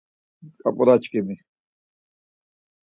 [0.61, 1.35] Ǩap̌ulaçkimi...